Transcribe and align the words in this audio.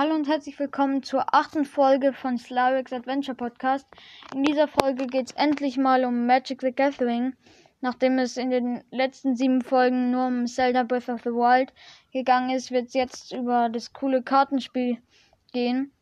Hallo 0.00 0.14
und 0.14 0.28
herzlich 0.28 0.58
willkommen 0.58 1.02
zur 1.02 1.34
achten 1.34 1.66
Folge 1.66 2.14
von 2.14 2.38
Slarix 2.38 2.90
Adventure 2.90 3.36
Podcast. 3.36 3.86
In 4.34 4.44
dieser 4.44 4.66
Folge 4.66 5.06
geht 5.06 5.26
es 5.26 5.32
endlich 5.32 5.76
mal 5.76 6.06
um 6.06 6.24
Magic 6.24 6.62
the 6.62 6.72
Gathering, 6.72 7.36
nachdem 7.82 8.18
es 8.18 8.38
in 8.38 8.48
den 8.48 8.82
letzten 8.90 9.36
sieben 9.36 9.60
Folgen 9.60 10.10
nur 10.10 10.26
um 10.26 10.46
Zelda 10.46 10.84
Breath 10.84 11.10
of 11.10 11.20
the 11.20 11.28
Wild 11.28 11.74
gegangen 12.14 12.48
ist, 12.48 12.70
wird 12.70 12.86
es 12.86 12.94
jetzt 12.94 13.32
über 13.34 13.68
das 13.68 13.92
coole 13.92 14.22
Kartenspiel 14.22 14.96
gehen. 15.52 15.92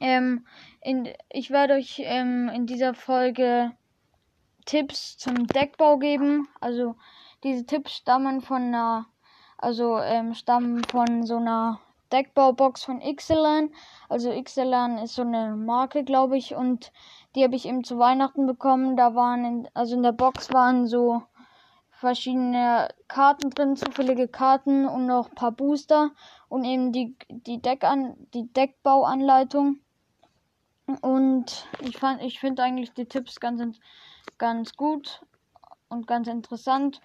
Ähm, 0.00 0.46
in, 0.80 1.08
ich 1.30 1.50
werde 1.50 1.74
euch 1.74 2.00
ähm, 2.04 2.48
in 2.54 2.66
dieser 2.66 2.94
Folge 2.94 3.72
Tipps 4.66 5.18
zum 5.18 5.48
Deckbau 5.48 5.98
geben. 5.98 6.46
Also 6.60 6.94
diese 7.42 7.66
Tipps 7.66 7.96
stammen 7.96 8.40
von 8.40 8.62
einer, 8.62 9.06
also 9.58 9.98
ähm, 9.98 10.32
stammen 10.34 10.84
von 10.84 11.26
so 11.26 11.38
einer 11.38 11.80
Deckbaubox 12.12 12.84
von 12.84 13.00
Ixalan. 13.00 13.70
Also 14.08 14.30
Ixalan 14.30 14.98
ist 14.98 15.14
so 15.14 15.22
eine 15.22 15.56
Marke, 15.56 16.04
glaube 16.04 16.36
ich, 16.36 16.54
und 16.54 16.92
die 17.34 17.44
habe 17.44 17.56
ich 17.56 17.66
eben 17.66 17.84
zu 17.84 17.98
Weihnachten 17.98 18.46
bekommen. 18.46 18.96
Da 18.96 19.14
waren, 19.14 19.44
in, 19.44 19.68
also 19.74 19.96
in 19.96 20.02
der 20.02 20.12
Box 20.12 20.52
waren 20.52 20.86
so 20.86 21.22
verschiedene 21.90 22.88
Karten 23.08 23.50
drin, 23.50 23.76
zufällige 23.76 24.28
Karten 24.28 24.86
und 24.86 25.06
noch 25.06 25.30
ein 25.30 25.34
paar 25.34 25.52
Booster 25.52 26.10
und 26.48 26.64
eben 26.64 26.92
die, 26.92 27.16
die, 27.28 27.60
Deckan 27.62 28.14
die 28.34 28.52
Deckbauanleitung. 28.52 29.78
Und 31.00 31.66
ich 31.80 31.96
fand, 31.96 32.22
ich 32.22 32.40
finde 32.40 32.62
eigentlich 32.62 32.92
die 32.92 33.06
Tipps 33.06 33.40
ganz, 33.40 33.78
ganz 34.36 34.76
gut 34.76 35.24
und 35.88 36.06
ganz 36.06 36.28
interessant. 36.28 37.00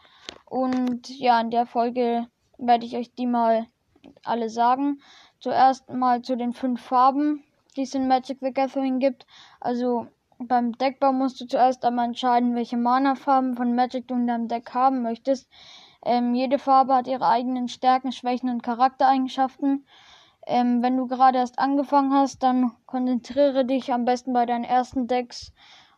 Und 0.45 1.09
ja, 1.09 1.39
in 1.39 1.49
der 1.49 1.65
Folge 1.65 2.27
werde 2.57 2.85
ich 2.85 2.97
euch 2.97 3.13
die 3.13 3.27
mal 3.27 3.67
alle 4.23 4.49
sagen. 4.49 5.01
Zuerst 5.39 5.89
mal 5.89 6.21
zu 6.21 6.35
den 6.35 6.53
fünf 6.53 6.81
Farben, 6.81 7.43
die 7.75 7.83
es 7.83 7.95
in 7.95 8.07
Magic 8.07 8.39
the 8.41 8.51
Gathering 8.51 8.99
gibt. 8.99 9.25
Also 9.59 10.07
beim 10.37 10.77
Deckbau 10.77 11.11
musst 11.11 11.41
du 11.41 11.47
zuerst 11.47 11.83
einmal 11.83 12.05
entscheiden, 12.05 12.55
welche 12.55 12.77
Mana-Farben 12.77 13.55
von 13.55 13.75
Magic 13.75 14.07
du 14.07 14.15
in 14.15 14.27
deinem 14.27 14.47
Deck 14.47 14.73
haben 14.73 15.01
möchtest. 15.01 15.49
Ähm, 16.05 16.33
jede 16.33 16.59
Farbe 16.59 16.95
hat 16.95 17.07
ihre 17.07 17.27
eigenen 17.27 17.67
Stärken, 17.67 18.11
Schwächen 18.11 18.49
und 18.49 18.63
Charaktereigenschaften. 18.63 19.85
Ähm, 20.47 20.81
wenn 20.81 20.97
du 20.97 21.07
gerade 21.07 21.37
erst 21.37 21.59
angefangen 21.59 22.13
hast, 22.13 22.41
dann 22.41 22.71
konzentriere 22.85 23.65
dich 23.65 23.91
am 23.93 24.05
besten 24.05 24.33
bei 24.33 24.45
deinen 24.45 24.63
ersten 24.63 25.07
Decks 25.07 25.53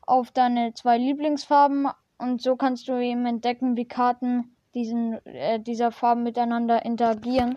auf 0.06 0.32
deine 0.32 0.74
zwei 0.74 0.98
Lieblingsfarben 0.98 1.88
und 2.18 2.42
so 2.42 2.56
kannst 2.56 2.88
du 2.88 3.00
eben 3.00 3.26
entdecken, 3.26 3.78
wie 3.78 3.88
Karten 3.88 4.56
diesen, 4.74 5.26
äh, 5.26 5.60
dieser 5.60 5.92
Farben 5.92 6.24
miteinander 6.24 6.84
interagieren. 6.86 7.56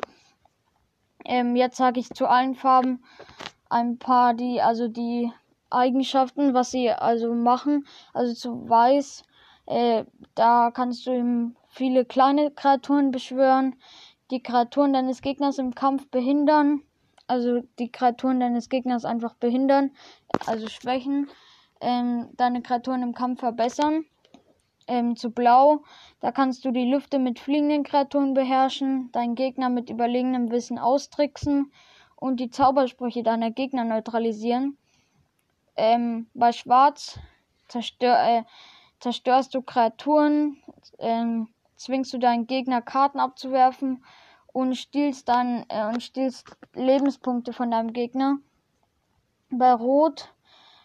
Ähm, 1.25 1.56
jetzt 1.56 1.77
sage 1.77 2.00
ich 2.00 2.11
zu 2.11 2.27
allen 2.27 2.55
Farben 2.55 3.03
ein 3.70 3.98
paar, 3.98 4.34
die, 4.34 4.61
also 4.61 4.89
die 4.89 5.33
Eigenschaften, 5.70 6.55
was 6.55 6.70
sie 6.70 6.91
also 6.91 7.34
machen. 7.34 7.86
Also 8.12 8.34
zu 8.34 8.69
Weiß, 8.69 9.25
äh, 9.67 10.05
da 10.34 10.70
kannst 10.70 11.06
du 11.06 11.52
viele 11.69 12.05
kleine 12.05 12.50
Kreaturen 12.50 13.11
beschwören, 13.11 13.77
die 14.30 14.42
Kreaturen 14.42 14.92
deines 14.92 15.22
Gegners 15.22 15.58
im 15.58 15.75
Kampf 15.75 16.08
behindern, 16.08 16.83
also 17.27 17.62
die 17.78 17.91
Kreaturen 17.91 18.41
deines 18.41 18.69
Gegners 18.69 19.05
einfach 19.05 19.34
behindern, 19.34 19.91
also 20.47 20.69
schwächen, 20.69 21.28
ähm, 21.80 22.28
deine 22.36 22.62
Kreaturen 22.62 23.02
im 23.02 23.14
Kampf 23.14 23.41
verbessern. 23.41 24.05
Ähm, 24.86 25.16
zu 25.16 25.30
Blau, 25.30 25.82
da 26.20 26.30
kannst 26.30 26.64
du 26.64 26.70
die 26.70 26.90
Lüfte 26.90 27.18
mit 27.18 27.38
fliegenden 27.38 27.84
Kreaturen 27.84 28.34
beherrschen, 28.34 29.10
deinen 29.12 29.34
Gegner 29.34 29.70
mit 29.70 29.88
überlegenem 29.88 30.50
Wissen 30.50 30.78
austricksen 30.78 31.72
und 32.16 32.38
die 32.38 32.50
Zaubersprüche 32.50 33.22
deiner 33.22 33.50
Gegner 33.50 33.84
neutralisieren. 33.84 34.77
Ähm, 35.77 36.28
bei 36.34 36.52
Schwarz 36.52 37.18
zerstör, 37.68 38.16
äh, 38.18 38.42
zerstörst 39.00 39.55
du 39.55 39.62
Kreaturen, 39.62 40.58
ähm, 40.98 41.48
zwingst 41.77 42.12
du 42.12 42.18
deinen 42.18 42.46
Gegner 42.46 42.83
Karten 42.83 43.20
abzuwerfen 43.20 44.05
und 44.52 44.77
stiehlst 44.77 45.28
dann 45.28 45.64
äh, 45.68 45.86
und 45.86 46.02
stiehlst 46.02 46.56
Lebenspunkte 46.74 47.52
von 47.52 47.70
deinem 47.70 47.92
Gegner. 47.92 48.39
Bei 49.50 49.73
Rot 49.73 50.33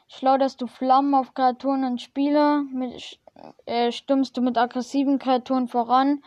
schleuderst 0.08 0.62
du 0.62 0.68
Flammen 0.68 1.14
auf 1.14 1.34
Kreaturen 1.34 1.84
und 1.84 2.02
Spieler, 2.02 2.64
mit, 2.64 3.20
äh, 3.66 3.92
stimmst 3.92 4.38
du 4.38 4.42
mit 4.42 4.58
aggressiven 4.58 5.20
Kreaturen 5.20 5.68
voran 5.68 6.24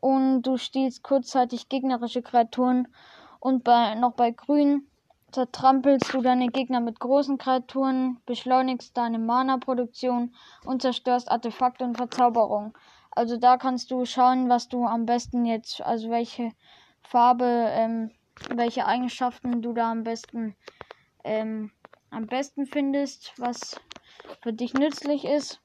und 0.00 0.42
du 0.42 0.58
stiehlst 0.58 1.02
kurzzeitig 1.02 1.68
gegnerische 1.68 2.22
Kreaturen. 2.22 2.88
Und 3.40 3.64
bei 3.64 3.94
noch 3.94 4.12
bei 4.12 4.30
Grün 4.30 4.86
zertrampelst 5.32 6.14
du 6.14 6.22
deine 6.22 6.48
Gegner 6.48 6.80
mit 6.80 7.00
großen 7.00 7.38
Kreaturen, 7.38 8.18
beschleunigst 8.24 8.96
deine 8.96 9.18
Mana-Produktion 9.18 10.34
und 10.64 10.82
zerstörst 10.82 11.30
Artefakte 11.30 11.84
und 11.84 11.96
Verzauberungen. 11.96 12.72
Also 13.10 13.36
da 13.36 13.56
kannst 13.56 13.90
du 13.90 14.04
schauen, 14.04 14.48
was 14.48 14.68
du 14.68 14.84
am 14.84 15.06
besten 15.06 15.44
jetzt, 15.44 15.80
also 15.82 16.10
welche 16.10 16.52
Farbe, 17.02 17.44
ähm, 17.44 18.10
welche 18.50 18.86
Eigenschaften 18.86 19.62
du 19.62 19.72
da 19.72 19.90
am 19.90 20.04
besten, 20.04 20.54
ähm, 21.24 21.70
am 22.10 22.26
besten 22.26 22.66
findest, 22.66 23.32
was 23.38 23.80
für 24.42 24.52
dich 24.52 24.74
nützlich 24.74 25.24
ist, 25.24 25.60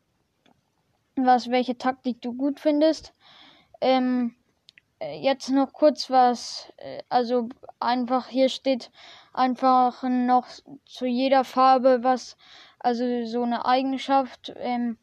was 1.15 1.49
welche 1.49 1.77
Taktik 1.77 2.21
du 2.21 2.33
gut 2.33 2.59
findest. 2.59 3.13
Ähm, 3.81 4.35
jetzt 4.99 5.49
noch 5.49 5.73
kurz 5.73 6.09
was, 6.09 6.71
äh, 6.77 7.01
also 7.09 7.49
einfach 7.79 8.27
hier 8.27 8.49
steht 8.49 8.91
einfach 9.33 10.03
noch 10.03 10.47
zu 10.85 11.05
jeder 11.05 11.43
Farbe 11.43 11.99
was, 12.03 12.37
also 12.79 13.25
so 13.25 13.43
eine 13.43 13.65
Eigenschaft. 13.65 14.53
Ähm, 14.57 14.97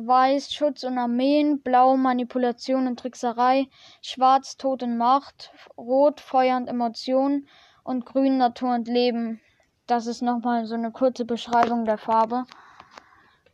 Weiß 0.00 0.52
Schutz 0.52 0.84
und 0.84 0.96
Armeen, 0.96 1.60
Blau 1.60 1.96
Manipulation 1.96 2.86
und 2.86 3.00
Trickserei, 3.00 3.66
Schwarz 4.00 4.56
Tod 4.56 4.84
und 4.84 4.96
Macht, 4.96 5.50
Rot 5.76 6.20
Feuer 6.20 6.56
und 6.56 6.68
Emotionen 6.68 7.48
und 7.82 8.06
Grün 8.06 8.38
Natur 8.38 8.74
und 8.74 8.86
Leben. 8.86 9.40
Das 9.88 10.06
ist 10.06 10.22
nochmal 10.22 10.66
so 10.66 10.74
eine 10.74 10.92
kurze 10.92 11.24
Beschreibung 11.24 11.84
der 11.84 11.98
Farbe. 11.98 12.44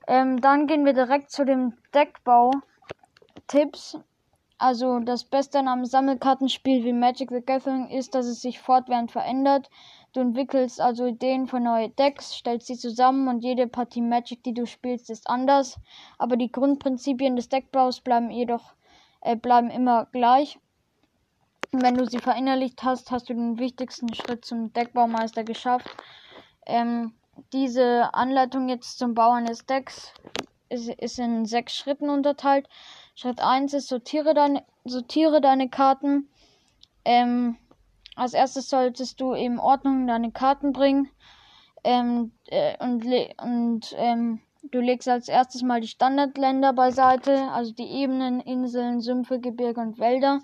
Ähm, 0.06 0.40
dann 0.40 0.66
gehen 0.66 0.84
wir 0.84 0.92
direkt 0.92 1.30
zu 1.30 1.44
dem 1.44 1.74
Deckbau-Tipps. 1.94 3.98
Also 4.58 4.98
das 5.00 5.24
Beste 5.24 5.58
an 5.58 5.68
einem 5.68 5.84
Sammelkartenspiel 5.84 6.84
wie 6.84 6.92
Magic 6.92 7.30
the 7.30 7.42
Gathering 7.44 7.90
ist, 7.90 8.14
dass 8.14 8.26
es 8.26 8.40
sich 8.40 8.60
fortwährend 8.60 9.10
verändert. 9.10 9.68
Du 10.12 10.20
entwickelst 10.20 10.80
also 10.80 11.06
Ideen 11.06 11.48
für 11.48 11.58
neue 11.58 11.88
Decks, 11.90 12.34
stellst 12.34 12.68
sie 12.68 12.76
zusammen 12.76 13.26
und 13.28 13.42
jede 13.42 13.66
Partie 13.66 14.00
Magic, 14.00 14.44
die 14.44 14.54
du 14.54 14.64
spielst, 14.64 15.10
ist 15.10 15.28
anders. 15.28 15.80
Aber 16.18 16.36
die 16.36 16.52
Grundprinzipien 16.52 17.34
des 17.34 17.48
Deckbaus 17.48 18.00
bleiben 18.00 18.30
jedoch 18.30 18.74
äh, 19.22 19.34
bleiben 19.36 19.70
immer 19.70 20.06
gleich. 20.12 20.58
Und 21.72 21.82
wenn 21.82 21.96
du 21.96 22.06
sie 22.06 22.20
verinnerlicht 22.20 22.84
hast, 22.84 23.10
hast 23.10 23.28
du 23.28 23.34
den 23.34 23.58
wichtigsten 23.58 24.14
Schritt 24.14 24.44
zum 24.44 24.72
Deckbaumeister 24.72 25.42
geschafft. 25.42 25.90
Ähm, 26.66 27.12
diese 27.52 28.12
Anleitung 28.14 28.68
jetzt 28.68 28.98
zum 28.98 29.14
Bau 29.14 29.32
eines 29.32 29.66
Decks 29.66 30.12
ist, 30.68 30.88
ist 30.88 31.18
in 31.18 31.46
sechs 31.46 31.74
Schritten 31.74 32.10
unterteilt. 32.10 32.68
Schritt 33.14 33.40
1 33.40 33.74
ist 33.74 33.88
sortiere 33.88 34.34
deine, 34.34 34.64
sortiere 34.84 35.40
deine 35.40 35.68
Karten. 35.68 36.28
Ähm, 37.04 37.56
als 38.16 38.34
erstes 38.34 38.68
solltest 38.68 39.20
du 39.20 39.34
eben 39.34 39.58
Ordnung 39.58 40.02
in 40.02 40.06
deine 40.06 40.32
Karten 40.32 40.72
bringen. 40.72 41.10
Ähm, 41.82 42.32
äh, 42.46 42.76
und 42.82 43.04
und 43.42 43.94
ähm, 43.96 44.40
du 44.70 44.80
legst 44.80 45.08
als 45.08 45.28
erstes 45.28 45.62
mal 45.62 45.80
die 45.80 45.88
Standardländer 45.88 46.72
beiseite, 46.72 47.50
also 47.50 47.72
die 47.72 47.90
Ebenen, 47.90 48.40
Inseln, 48.40 49.00
Sümpfe, 49.00 49.40
Gebirge 49.40 49.80
und 49.80 49.98
Wälder. 49.98 50.40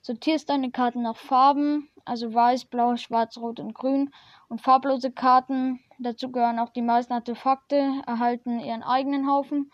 Sortierst 0.00 0.48
deine 0.48 0.70
Karten 0.70 1.02
nach 1.02 1.16
Farben, 1.16 1.88
also 2.04 2.32
weiß, 2.32 2.66
blau, 2.66 2.96
schwarz, 2.96 3.36
rot 3.36 3.60
und 3.60 3.74
grün. 3.74 4.10
Und 4.48 4.62
farblose 4.62 5.10
Karten, 5.10 5.80
dazu 5.98 6.30
gehören 6.30 6.58
auch 6.58 6.70
die 6.70 6.82
meisten 6.82 7.12
Artefakte, 7.12 8.02
erhalten 8.06 8.60
ihren 8.60 8.82
eigenen 8.82 9.28
Haufen 9.28 9.70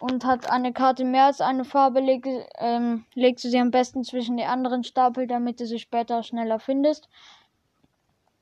und 0.00 0.24
hat 0.24 0.50
eine 0.50 0.72
Karte 0.72 1.04
mehr 1.04 1.26
als 1.26 1.40
eine 1.40 1.64
Farbe, 1.64 2.00
leg, 2.00 2.26
ähm, 2.58 3.04
legst 3.14 3.44
du 3.44 3.48
sie 3.48 3.58
am 3.58 3.70
besten 3.70 4.02
zwischen 4.04 4.36
die 4.36 4.44
anderen 4.44 4.82
Stapel, 4.84 5.26
damit 5.26 5.60
du 5.60 5.66
sie 5.66 5.78
später 5.78 6.22
schneller 6.22 6.58
findest. 6.58 7.08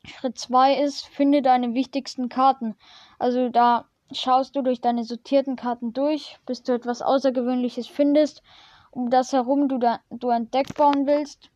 Schritt 0.05 0.39
2 0.39 0.83
ist, 0.83 1.07
finde 1.07 1.43
deine 1.43 1.75
wichtigsten 1.75 2.29
Karten. 2.29 2.77
Also 3.19 3.49
da 3.51 3.87
schaust 4.13 4.57
du 4.57 4.63
durch 4.63 4.81
deine 4.81 5.05
sortierten 5.05 5.57
Karten 5.57 5.93
durch, 5.93 6.39
bis 6.47 6.63
du 6.63 6.73
etwas 6.73 7.03
Außergewöhnliches 7.03 7.89
findest, 7.89 8.43
um 8.91 9.11
das 9.11 9.33
herum 9.33 9.69
du, 9.69 9.79
da, 9.79 10.01
du 10.11 10.29
ein 10.29 10.51
Deck 10.51 10.75
bauen 10.77 11.07
willst. 11.07 11.51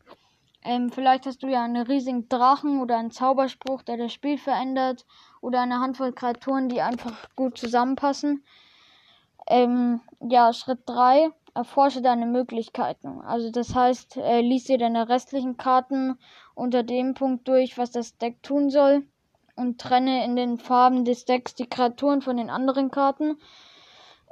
Ähm, 0.65 0.91
vielleicht 0.91 1.27
hast 1.27 1.43
du 1.43 1.49
ja 1.49 1.65
einen 1.65 1.87
riesigen 1.87 2.29
Drachen 2.29 2.81
oder 2.81 2.97
einen 2.97 3.11
Zauberspruch, 3.11 3.83
der 3.83 3.97
das 3.97 4.13
Spiel 4.13 4.39
verändert, 4.39 5.05
oder 5.41 5.61
eine 5.61 5.81
Handvoll 5.81 6.13
Kreaturen, 6.13 6.69
die 6.69 6.81
einfach 6.81 7.29
gut 7.35 7.59
zusammenpassen. 7.59 8.45
Ähm, 9.49 10.01
ja, 10.21 10.53
Schritt 10.53 10.81
3, 10.87 11.31
erforsche 11.55 12.01
deine 12.01 12.27
Möglichkeiten. 12.27 13.21
Also 13.21 13.51
das 13.51 13.75
heißt, 13.75 14.17
äh, 14.17 14.41
lies 14.41 14.65
dir 14.65 14.79
deine 14.79 15.09
restlichen 15.09 15.57
Karten 15.57 16.19
unter 16.55 16.83
dem 16.83 17.15
Punkt 17.15 17.49
durch, 17.49 17.77
was 17.77 17.91
das 17.91 18.17
Deck 18.19 18.43
tun 18.43 18.71
soll 18.71 19.07
und 19.57 19.81
trenne 19.81 20.25
in 20.25 20.37
den 20.37 20.59
Farben 20.59 21.05
des 21.05 21.25
Decks 21.25 21.55
die 21.55 21.69
Kreaturen 21.69 22.23
von 22.23 22.37
den 22.37 22.51
anderen 22.51 22.91
Karten. 22.91 23.37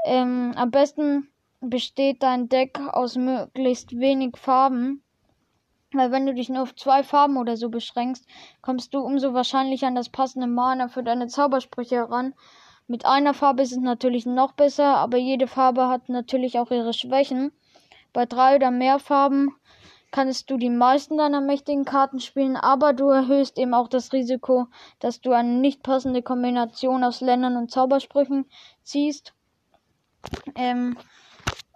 Ähm, 0.06 0.53
am 0.56 0.71
besten 0.71 1.29
besteht 1.61 2.23
dein 2.23 2.49
Deck 2.49 2.81
aus 2.81 3.17
möglichst 3.17 3.99
wenig 3.99 4.37
Farben. 4.37 5.03
Weil 5.93 6.13
wenn 6.13 6.27
du 6.27 6.35
dich 6.35 6.49
nur 6.49 6.63
auf 6.63 6.77
zwei 6.77 7.03
Farben 7.03 7.37
oder 7.37 7.57
so 7.57 7.69
beschränkst, 7.69 8.27
kommst 8.63 8.95
du 8.95 9.01
umso 9.01 9.35
wahrscheinlicher 9.35 9.89
an 9.89 9.97
das 9.97 10.09
passende 10.09 10.47
Mana 10.47 10.89
für 10.89 11.03
deine 11.03 11.27
Zaubersprüche 11.27 11.97
heran. 11.97 12.35
Mit 12.87 13.07
einer 13.07 13.35
Farbe 13.35 13.63
ist 13.63 13.73
es 13.73 13.79
natürlich 13.79 14.27
noch 14.27 14.53
besser, 14.53 14.97
aber 14.97 15.17
jede 15.17 15.47
Farbe 15.47 15.89
hat 15.89 16.09
natürlich 16.09 16.59
auch 16.59 16.71
ihre 16.71 16.93
Schwächen. 16.93 17.53
Bei 18.13 18.27
drei 18.27 18.57
oder 18.57 18.71
mehr 18.71 18.99
Farben 18.99 19.55
kannst 20.11 20.51
du 20.51 20.57
die 20.57 20.71
meisten 20.71 21.17
deiner 21.17 21.41
mächtigen 21.41 21.85
Karten 21.85 22.21
spielen, 22.21 22.57
aber 22.57 22.93
du 22.93 23.09
erhöhst 23.09 23.59
eben 23.59 23.75
auch 23.75 23.89
das 23.89 24.13
Risiko, 24.13 24.67
dass 24.99 25.21
du 25.21 25.33
eine 25.33 25.61
nicht 25.61 25.83
passende 25.83 26.23
Kombination 26.23 27.05
aus 27.05 27.21
Ländern 27.21 27.57
und 27.57 27.71
Zaubersprüchen 27.71 28.47
ziehst. 28.83 29.35
Ähm, 30.55 30.97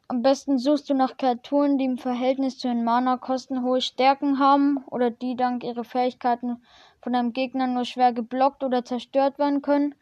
am 0.09 0.23
besten 0.23 0.59
suchst 0.59 0.91
du 0.91 0.95
nach 0.95 1.17
Kreaturen, 1.17 1.79
die 1.79 1.87
im 1.87 1.99
Verhältnis 1.99 2.59
zu 2.59 2.69
den 2.69 2.85
Mana-Kosten 2.85 3.63
hohe 3.63 3.81
Stärken 3.81 4.39
haben 4.39 4.85
oder 4.87 5.11
die 5.11 5.37
dank 5.37 5.65
ihrer 5.65 5.85
Fähigkeiten 5.85 6.63
von 7.01 7.13
deinem 7.13 7.33
Gegner 7.33 7.67
nur 7.67 7.85
schwer 7.85 8.13
geblockt 8.13 8.63
oder 8.65 8.85
zerstört 8.85 9.39
werden 9.39 9.63
können. 9.63 9.95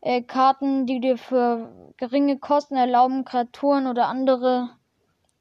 Äh, 0.00 0.22
Karten, 0.22 0.86
die 0.86 1.00
dir 1.00 1.18
für 1.18 1.72
geringe 1.96 2.38
Kosten 2.38 2.76
erlauben, 2.76 3.24
Kreaturen 3.24 3.86
oder 3.86 4.08
andere 4.08 4.70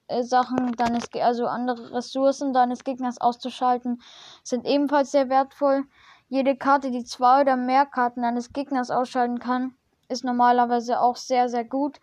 äh, 0.08 0.24
Sachen 0.24 0.74
deines, 0.74 1.10
also 1.22 1.48
andere 1.48 1.94
Ressourcen 1.94 2.54
deines 2.54 2.84
Gegners 2.84 3.20
auszuschalten, 3.20 4.02
sind 4.44 4.66
ebenfalls 4.66 5.12
sehr 5.12 5.30
wertvoll. 5.30 5.84
Jede 6.30 6.56
Karte, 6.56 6.92
die 6.92 7.04
zwei 7.04 7.42
oder 7.42 7.56
mehr 7.56 7.86
Karten 7.86 8.22
deines 8.22 8.54
Gegners 8.54 8.92
ausschalten 8.92 9.40
kann, 9.40 9.76
ist 10.08 10.24
normalerweise 10.24 11.00
auch 11.00 11.16
sehr, 11.16 11.48
sehr 11.48 11.64
gut. 11.64 12.00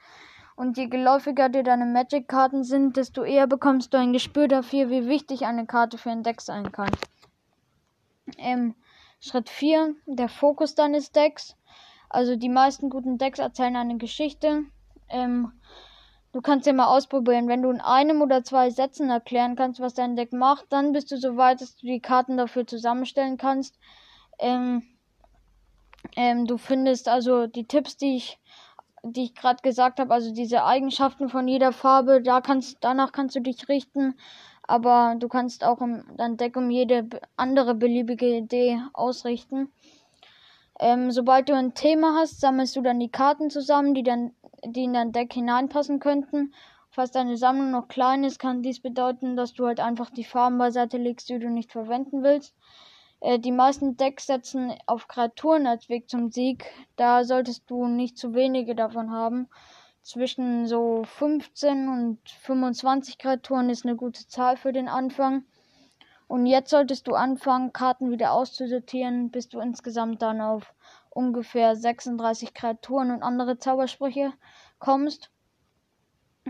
Und 0.60 0.76
je 0.76 0.88
geläufiger 0.88 1.48
dir 1.48 1.62
deine 1.62 1.86
Magic-Karten 1.86 2.64
sind, 2.64 2.98
desto 2.98 3.22
eher 3.22 3.46
bekommst 3.46 3.94
du 3.94 3.96
ein 3.96 4.12
Gespür 4.12 4.46
dafür, 4.46 4.90
wie 4.90 5.06
wichtig 5.06 5.46
eine 5.46 5.64
Karte 5.64 5.96
für 5.96 6.10
ein 6.10 6.22
Deck 6.22 6.42
sein 6.42 6.70
kann. 6.70 6.90
Ähm, 8.36 8.74
Schritt 9.20 9.48
4, 9.48 9.94
der 10.04 10.28
Fokus 10.28 10.74
deines 10.74 11.12
Decks. 11.12 11.56
Also 12.10 12.36
die 12.36 12.50
meisten 12.50 12.90
guten 12.90 13.16
Decks 13.16 13.38
erzählen 13.38 13.74
eine 13.74 13.96
Geschichte. 13.96 14.64
Ähm, 15.08 15.50
du 16.32 16.42
kannst 16.42 16.66
ja 16.66 16.74
mal 16.74 16.94
ausprobieren. 16.94 17.48
Wenn 17.48 17.62
du 17.62 17.70
in 17.70 17.80
einem 17.80 18.20
oder 18.20 18.44
zwei 18.44 18.68
Sätzen 18.68 19.08
erklären 19.08 19.56
kannst, 19.56 19.80
was 19.80 19.94
dein 19.94 20.14
Deck 20.14 20.34
macht, 20.34 20.66
dann 20.68 20.92
bist 20.92 21.10
du 21.10 21.16
so 21.16 21.38
weit, 21.38 21.62
dass 21.62 21.76
du 21.76 21.86
die 21.86 22.00
Karten 22.00 22.36
dafür 22.36 22.66
zusammenstellen 22.66 23.38
kannst. 23.38 23.78
Ähm, 24.38 24.82
ähm, 26.16 26.46
du 26.46 26.58
findest 26.58 27.08
also 27.08 27.46
die 27.46 27.64
Tipps, 27.64 27.96
die 27.96 28.16
ich 28.16 28.39
die 29.02 29.24
ich 29.24 29.34
gerade 29.34 29.62
gesagt 29.62 30.00
habe, 30.00 30.12
also 30.12 30.32
diese 30.32 30.64
Eigenschaften 30.64 31.28
von 31.28 31.48
jeder 31.48 31.72
Farbe, 31.72 32.22
da 32.22 32.40
kannst, 32.40 32.78
danach 32.80 33.12
kannst 33.12 33.36
du 33.36 33.40
dich 33.40 33.68
richten, 33.68 34.14
aber 34.62 35.16
du 35.18 35.28
kannst 35.28 35.64
auch 35.64 35.80
im, 35.80 36.04
dein 36.16 36.36
Deck 36.36 36.56
um 36.56 36.70
jede 36.70 37.08
andere 37.36 37.74
beliebige 37.74 38.36
Idee 38.36 38.80
ausrichten. 38.92 39.70
Ähm, 40.78 41.10
sobald 41.10 41.48
du 41.48 41.54
ein 41.54 41.74
Thema 41.74 42.16
hast, 42.18 42.40
sammelst 42.40 42.76
du 42.76 42.80
dann 42.80 43.00
die 43.00 43.10
Karten 43.10 43.50
zusammen, 43.50 43.94
die 43.94 44.02
dann 44.02 44.32
die 44.64 44.84
in 44.84 44.92
dein 44.92 45.12
Deck 45.12 45.32
hineinpassen 45.32 46.00
könnten. 46.00 46.54
Falls 46.90 47.12
deine 47.12 47.36
Sammlung 47.36 47.70
noch 47.70 47.88
klein 47.88 48.24
ist, 48.24 48.38
kann 48.38 48.62
dies 48.62 48.80
bedeuten, 48.80 49.36
dass 49.36 49.52
du 49.52 49.66
halt 49.66 49.80
einfach 49.80 50.10
die 50.10 50.24
Farben 50.24 50.58
beiseite 50.58 50.98
legst, 50.98 51.28
die 51.28 51.38
du 51.38 51.48
nicht 51.48 51.70
verwenden 51.70 52.22
willst. 52.22 52.54
Äh, 53.20 53.38
die 53.38 53.52
meisten 53.52 53.96
Decks 53.96 54.26
setzen 54.26 54.74
auf 54.86 55.06
Kreaturen 55.08 55.66
als 55.66 55.88
Weg 55.88 56.08
zum 56.08 56.30
Sieg. 56.30 56.66
Da 56.96 57.24
solltest 57.24 57.70
du 57.70 57.86
nicht 57.86 58.18
zu 58.18 58.34
wenige 58.34 58.74
davon 58.74 59.10
haben. 59.10 59.48
Zwischen 60.02 60.66
so 60.66 61.04
15 61.04 61.88
und 61.88 62.18
25 62.40 63.18
Kreaturen 63.18 63.68
ist 63.68 63.84
eine 63.84 63.96
gute 63.96 64.26
Zahl 64.26 64.56
für 64.56 64.72
den 64.72 64.88
Anfang. 64.88 65.44
Und 66.26 66.46
jetzt 66.46 66.70
solltest 66.70 67.06
du 67.08 67.14
anfangen, 67.14 67.72
Karten 67.72 68.10
wieder 68.10 68.32
auszusortieren, 68.32 69.30
bis 69.30 69.48
du 69.48 69.60
insgesamt 69.60 70.22
dann 70.22 70.40
auf 70.40 70.72
ungefähr 71.10 71.76
36 71.76 72.54
Kreaturen 72.54 73.10
und 73.10 73.22
andere 73.22 73.58
Zaubersprüche 73.58 74.32
kommst. 74.78 75.30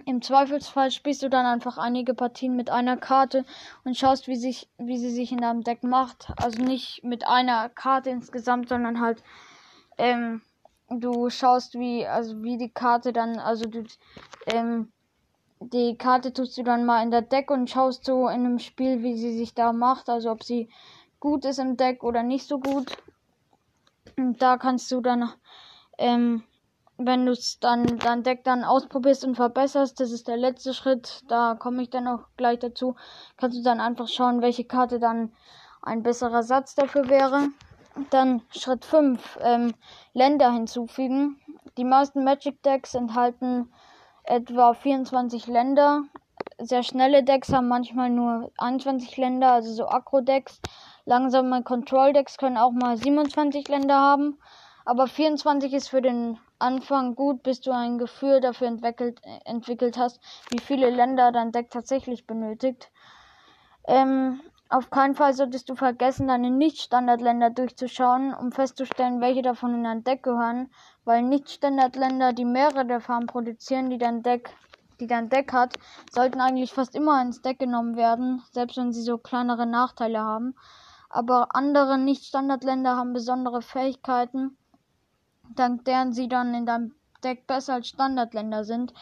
Im 0.06 0.22
Zweifelsfall 0.22 0.90
spielst 0.90 1.22
du 1.22 1.28
dann 1.28 1.46
einfach 1.46 1.76
einige 1.76 2.14
Partien 2.14 2.54
mit 2.54 2.70
einer 2.70 2.96
Karte 2.96 3.44
und 3.84 3.96
schaust, 3.96 4.28
wie, 4.28 4.37
sich, 4.37 4.69
wie 4.78 4.96
sie 4.96 5.10
sich 5.10 5.32
in 5.32 5.40
deinem 5.40 5.62
Deck 5.62 5.82
macht. 5.82 6.32
Also 6.37 6.62
nicht 6.62 7.02
mit 7.02 7.26
einer 7.26 7.69
Karte 7.69 8.10
insgesamt, 8.10 8.69
sondern 8.69 9.00
halt, 9.00 9.22
ähm, 9.98 10.42
du 10.88 11.28
schaust, 11.28 11.75
wie, 11.75 12.06
also 12.06 12.42
wie 12.42 12.56
die 12.56 12.70
Karte 12.70 13.12
dann, 13.12 13.38
also 13.38 13.66
du, 13.66 13.84
ähm, 14.46 14.92
die 15.60 15.96
Karte 15.98 16.32
tust 16.32 16.56
du 16.56 16.62
dann 16.62 16.87
mal 16.87 17.02
in 17.02 17.10
der 17.10 17.22
Deck 17.22 17.50
und 17.50 17.69
schaust 17.69 18.04
so 18.04 18.28
in 18.28 18.46
einem 18.46 18.58
Spiel, 18.58 19.02
wie 19.02 19.16
sie 19.16 19.37
sich 19.37 19.54
da 19.54 19.72
macht. 19.72 20.08
Also 20.08 20.31
ob 20.31 20.42
sie 20.42 20.69
gut 21.19 21.44
ist 21.44 21.58
im 21.58 21.76
Deck 21.76 22.02
oder 22.02 22.22
nicht 22.22 22.46
so 22.46 22.60
gut. 22.60 22.96
Und 24.16 24.40
da 24.40 24.56
kannst 24.56 24.90
du 24.90 25.00
dann, 25.00 25.32
ähm, 25.98 26.42
wenn 27.06 27.26
du 27.26 27.32
es 27.32 27.58
dann 27.61 27.99
dein 27.99 28.23
Deck 28.23 28.44
dann 28.44 28.64
ausprobierst 28.64 29.25
und 29.25 29.35
verbesserst, 29.35 30.00
das 30.00 30.12
ist 30.12 30.29
der 30.29 30.37
letzte 30.37 30.75
Schritt, 30.75 31.23
da 31.29 31.55
komme 31.55 31.82
ich 31.82 31.91
dann 31.91 32.06
auch 32.06 32.25
gleich 32.37 32.58
dazu, 32.58 32.94
kannst 33.37 33.58
du 33.58 33.62
dann 33.62 33.81
einfach 33.81 34.08
schauen, 34.08 34.43
welche 34.43 34.64
Karte 34.64 34.99
dann 34.99 35.32
ein 35.82 36.02
besserer 36.02 36.43
Satz 36.43 36.75
dafür 36.75 37.08
wäre. 37.08 37.49
Dann 38.11 38.43
Schritt 38.50 38.85
5, 38.85 39.38
ähm, 39.43 39.75
Länder 40.12 40.52
hinzufügen. 40.52 41.41
Die 41.76 41.85
meisten 41.85 42.23
Magic 42.23 42.62
Decks 42.62 42.94
enthalten 42.94 43.73
etwa 44.25 44.75
24 44.75 45.47
Länder. 45.47 46.02
Sehr 46.58 46.82
schnelle 46.82 47.25
Decks 47.25 47.52
haben 47.52 47.69
manchmal 47.69 48.11
nur 48.11 48.52
21 48.58 49.17
Länder, 49.17 49.52
also 49.52 49.73
so 49.73 49.88
Akro-Decks. 49.88 50.61
Langsame 51.06 51.62
Control-Decks 51.62 52.37
können 52.37 52.58
auch 52.58 52.73
mal 52.73 52.97
27 52.97 53.67
Länder 53.69 53.99
haben. 53.99 54.38
Aber 54.85 55.06
24 55.06 55.73
ist 55.73 55.88
für 55.88 56.02
den 56.02 56.38
Anfang 56.61 57.15
gut, 57.15 57.43
bis 57.43 57.61
du 57.61 57.73
ein 57.73 57.99
Gefühl 57.99 58.41
dafür 58.41 58.69
entwickelt, 58.69 59.21
entwickelt 59.45 59.99
hast, 59.99 60.21
wie 60.51 60.61
viele 60.61 60.91
Länder 60.91 61.33
dein 61.33 61.53
Deck 61.53 61.71
tatsächlich 61.71 62.27
benötigt. 62.27 62.91
Ähm, 63.87 64.41
auf 64.69 64.91
keinen 64.91 65.17
Fall 65.17 65.35
solltest 65.35 65.69
du 65.69 65.75
vergessen, 65.75 66.29
deine 66.29 66.51
Nicht-Standardländer 66.51 67.51
durchzuschauen, 67.51 68.33
um 68.33 68.53
festzustellen, 68.53 69.21
welche 69.21 69.43
davon 69.43 69.75
in 69.75 69.83
dein 69.83 70.05
Deck 70.05 70.23
gehören, 70.23 70.71
weil 71.05 71.23
Nicht-Standardländer, 71.23 72.33
die 72.33 72.45
mehrere 72.45 72.87
der 72.87 73.00
Farben 73.00 73.26
produzieren, 73.26 73.90
die 73.90 73.99
dein 73.99 74.23
Deck, 74.23 74.55
die 75.00 75.09
dein 75.09 75.29
Deck 75.29 75.52
hat, 75.52 75.75
sollten 76.12 76.40
eigentlich 76.40 76.73
fast 76.73 76.95
immer 76.95 77.21
ins 77.21 77.43
Deck 77.43 77.59
genommen 77.59 77.97
werden, 77.97 78.43
selbst 78.52 78.76
wenn 78.76 78.93
sie 78.93 79.02
so 79.02 79.19
kleinere 79.19 79.67
Nachteile 79.67 80.21
haben. 80.21 80.55
Aber 81.09 81.57
andere 81.57 81.99
Nicht-Standardländer 81.99 82.97
haben 82.97 83.12
besondere 83.12 83.62
Fähigkeiten, 83.62 84.57
dank 85.57 85.85
deren 85.85 86.12
sie 86.12 86.28
dann 86.28 86.54
in 86.54 86.66
deinem 86.66 86.95
Deck 87.23 87.47
besser 87.47 87.75
als 87.75 87.88
Standardländer 87.88 88.64
sind, 88.64 88.95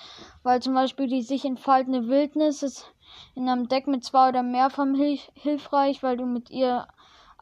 weil 0.43 0.61
zum 0.61 0.75
Beispiel 0.75 1.07
die 1.07 1.23
sich 1.23 1.45
entfaltende 1.45 2.09
Wildnis 2.09 2.63
ist 2.63 2.93
in 3.35 3.49
einem 3.49 3.69
Deck 3.69 3.87
mit 3.87 4.05
zwei 4.05 4.31
oder 4.31 4.43
mehr 4.43 4.71
Farben 4.71 4.95
hilf 4.95 5.31
hilfreich, 5.35 6.03
weil 6.03 6.17
du 6.17 6.27
mit 6.27 6.51
ihr 6.51 6.89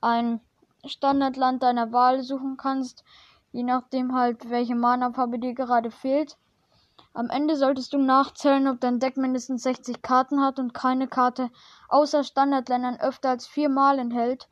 ein 0.00 0.40
Standardland 0.84 1.62
deiner 1.62 1.92
Wahl 1.92 2.22
suchen 2.22 2.56
kannst, 2.56 3.04
je 3.52 3.62
nachdem 3.62 4.14
halt 4.14 4.50
welche 4.50 4.74
Mana-Farbe 4.74 5.38
dir 5.38 5.54
gerade 5.54 5.90
fehlt. 5.90 6.36
Am 7.14 7.30
Ende 7.30 7.56
solltest 7.56 7.94
du 7.94 7.98
nachzählen, 7.98 8.68
ob 8.68 8.80
dein 8.80 9.00
Deck 9.00 9.16
mindestens 9.16 9.62
60 9.62 10.02
Karten 10.02 10.42
hat 10.42 10.58
und 10.58 10.74
keine 10.74 11.08
Karte 11.08 11.50
außer 11.88 12.22
Standardländern 12.22 13.00
öfter 13.00 13.30
als 13.30 13.46
viermal 13.46 13.98
enthält. 13.98 14.48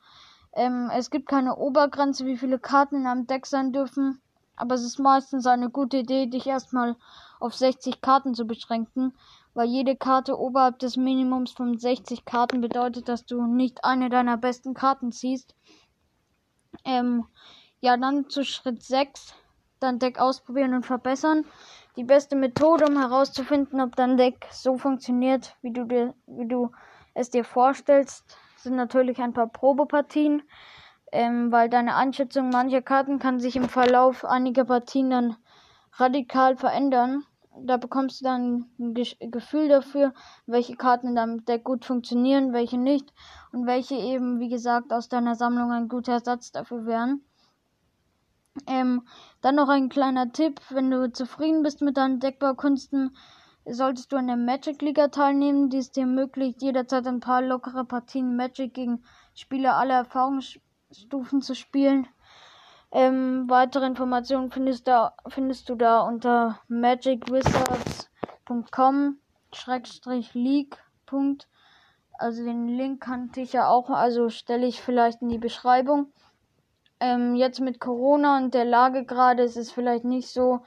Ähm, 0.54 0.90
es 0.94 1.10
gibt 1.10 1.28
keine 1.28 1.56
Obergrenze, 1.56 2.24
wie 2.24 2.38
viele 2.38 2.58
Karten 2.58 2.96
in 2.96 3.06
einem 3.06 3.26
Deck 3.26 3.46
sein 3.46 3.72
dürfen 3.72 4.22
aber 4.56 4.74
es 4.74 4.82
ist 4.82 4.98
meistens 4.98 5.46
eine 5.46 5.70
gute 5.70 5.98
Idee, 5.98 6.26
dich 6.26 6.46
erstmal 6.46 6.96
auf 7.40 7.54
60 7.54 8.00
Karten 8.00 8.34
zu 8.34 8.46
beschränken, 8.46 9.12
weil 9.54 9.68
jede 9.68 9.96
Karte 9.96 10.38
oberhalb 10.38 10.78
des 10.78 10.96
Minimums 10.96 11.52
von 11.52 11.78
60 11.78 12.24
Karten 12.24 12.60
bedeutet, 12.60 13.08
dass 13.08 13.24
du 13.24 13.46
nicht 13.46 13.84
eine 13.84 14.08
deiner 14.08 14.36
besten 14.36 14.74
Karten 14.74 15.12
ziehst. 15.12 15.54
Ähm, 16.84 17.26
ja, 17.80 17.96
dann 17.96 18.28
zu 18.28 18.44
Schritt 18.44 18.82
6, 18.82 19.34
dein 19.80 19.98
Deck 19.98 20.18
ausprobieren 20.18 20.74
und 20.74 20.86
verbessern. 20.86 21.44
Die 21.96 22.04
beste 22.04 22.34
Methode, 22.34 22.86
um 22.86 22.98
herauszufinden, 22.98 23.80
ob 23.80 23.94
dein 23.94 24.16
Deck 24.16 24.46
so 24.50 24.76
funktioniert, 24.78 25.56
wie 25.62 25.72
du, 25.72 25.84
dir, 25.84 26.14
wie 26.26 26.48
du 26.48 26.72
es 27.14 27.30
dir 27.30 27.44
vorstellst, 27.44 28.36
sind 28.56 28.76
natürlich 28.76 29.18
ein 29.20 29.32
paar 29.32 29.46
Probepartien 29.46 30.42
ähm, 31.14 31.52
weil 31.52 31.68
deine 31.68 31.94
Einschätzung 31.94 32.50
mancher 32.50 32.82
Karten 32.82 33.20
kann 33.20 33.38
sich 33.38 33.54
im 33.54 33.68
Verlauf 33.68 34.24
einiger 34.24 34.64
Partien 34.64 35.10
dann 35.10 35.36
radikal 35.92 36.56
verändern. 36.56 37.22
da 37.56 37.76
bekommst 37.76 38.20
du 38.20 38.24
dann 38.24 38.66
ein 38.80 38.94
Ge 38.94 39.06
Gefühl 39.20 39.68
dafür, 39.68 40.12
welche 40.46 40.74
Karten 40.74 41.08
in 41.10 41.14
deinem 41.14 41.44
Deck 41.44 41.62
gut 41.62 41.84
funktionieren, 41.84 42.52
welche 42.52 42.78
nicht 42.78 43.12
und 43.52 43.64
welche 43.64 43.94
eben, 43.94 44.40
wie 44.40 44.48
gesagt, 44.48 44.92
aus 44.92 45.08
deiner 45.08 45.36
Sammlung 45.36 45.70
ein 45.70 45.88
guter 45.88 46.14
Ersatz 46.14 46.50
dafür 46.50 46.84
wären. 46.84 47.20
Ähm, 48.66 49.06
dann 49.40 49.54
noch 49.54 49.68
ein 49.68 49.88
kleiner 49.88 50.32
Tipp, 50.32 50.60
wenn 50.70 50.90
du 50.90 51.12
zufrieden 51.12 51.62
bist 51.62 51.80
mit 51.80 51.96
deinen 51.96 52.18
Deckbaukunsten, 52.18 53.16
solltest 53.64 54.10
du 54.10 54.16
an 54.16 54.26
der 54.26 54.36
Magic 54.36 54.82
Liga 54.82 55.06
teilnehmen, 55.08 55.70
die 55.70 55.78
es 55.78 55.92
dir 55.92 56.02
ermöglicht, 56.02 56.60
jederzeit 56.60 57.06
ein 57.06 57.20
paar 57.20 57.40
lockere 57.40 57.84
Partien 57.84 58.34
Magic 58.34 58.74
gegen 58.74 59.04
Spieler 59.34 59.76
aller 59.76 60.04
Erfahrungsstufen 60.94 61.42
zu 61.42 61.54
spielen. 61.54 62.06
Ähm, 62.92 63.46
weitere 63.48 63.86
Informationen 63.86 64.50
findest, 64.50 64.86
da, 64.86 65.14
findest 65.28 65.68
du 65.68 65.74
da 65.74 66.02
unter 66.02 66.60
magicwizards.com 66.68 69.18
league. 70.34 70.78
Also 72.18 72.44
den 72.44 72.68
Link 72.68 73.02
kannte 73.02 73.40
ich 73.40 73.52
ja 73.52 73.68
auch, 73.68 73.90
also 73.90 74.28
stelle 74.28 74.66
ich 74.66 74.80
vielleicht 74.80 75.22
in 75.22 75.28
die 75.28 75.38
Beschreibung. 75.38 76.12
Ähm, 77.00 77.34
jetzt 77.34 77.60
mit 77.60 77.80
Corona 77.80 78.38
und 78.38 78.54
der 78.54 78.64
Lage 78.64 79.04
gerade 79.04 79.42
ist 79.42 79.56
es 79.56 79.72
vielleicht 79.72 80.04
nicht 80.04 80.28
so 80.28 80.60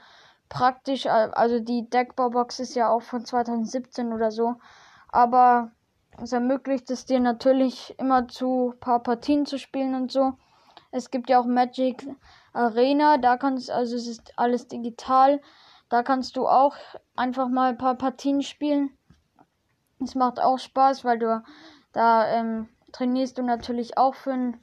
praktisch. 0.49 1.05
Also 1.05 1.59
die 1.59 1.89
Deckbaubox 1.89 2.59
ist 2.59 2.75
ja 2.75 2.89
auch 2.89 3.01
von 3.01 3.23
2017 3.25 4.11
oder 4.11 4.31
so. 4.31 4.55
Aber 5.09 5.71
es 6.21 6.33
ermöglicht 6.33 6.89
es 6.89 7.05
dir 7.05 7.19
natürlich 7.19 7.93
immer 7.99 8.27
zu 8.27 8.73
paar 8.79 9.01
Partien 9.03 9.45
zu 9.45 9.59
spielen 9.59 9.95
und 9.95 10.11
so. 10.11 10.33
Es 10.91 11.11
gibt 11.11 11.29
ja 11.29 11.39
auch 11.39 11.45
Magic 11.45 12.07
Arena, 12.53 13.17
da 13.17 13.37
kannst 13.37 13.69
also 13.69 13.95
es 13.95 14.07
ist 14.07 14.33
alles 14.37 14.67
digital. 14.67 15.41
Da 15.89 16.03
kannst 16.03 16.35
du 16.35 16.47
auch 16.47 16.75
einfach 17.15 17.47
mal 17.47 17.69
ein 17.69 17.77
paar 17.77 17.95
Partien 17.95 18.41
spielen. 18.41 18.97
Es 20.03 20.15
macht 20.15 20.39
auch 20.39 20.59
Spaß, 20.59 21.05
weil 21.05 21.19
du 21.19 21.43
da 21.93 22.27
ähm, 22.27 22.67
trainierst 22.91 23.37
du 23.37 23.43
natürlich 23.43 23.97
auch 23.97 24.15
für, 24.15 24.53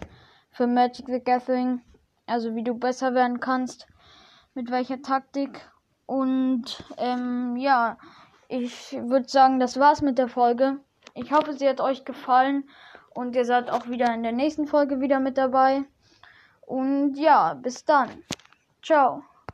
für 0.50 0.66
Magic 0.66 1.06
the 1.06 1.20
Gathering. 1.20 1.82
Also 2.26 2.54
wie 2.54 2.64
du 2.64 2.74
besser 2.74 3.14
werden 3.14 3.40
kannst, 3.40 3.86
mit 4.54 4.70
welcher 4.70 5.02
Taktik. 5.02 5.68
Und 6.06 6.84
ähm, 6.96 7.56
ja, 7.56 7.98
ich 8.48 8.92
würde 8.92 9.28
sagen, 9.28 9.60
das 9.60 9.78
war's 9.78 10.02
mit 10.02 10.18
der 10.18 10.28
Folge. 10.28 10.78
Ich 11.14 11.32
hoffe, 11.32 11.52
sie 11.52 11.68
hat 11.68 11.80
euch 11.80 12.04
gefallen 12.04 12.68
und 13.10 13.36
ihr 13.36 13.44
seid 13.44 13.70
auch 13.70 13.88
wieder 13.88 14.12
in 14.12 14.22
der 14.22 14.32
nächsten 14.32 14.66
Folge 14.66 15.00
wieder 15.00 15.20
mit 15.20 15.38
dabei. 15.38 15.84
Und 16.60 17.14
ja, 17.14 17.54
bis 17.54 17.84
dann. 17.84 18.10
Ciao. 18.82 19.22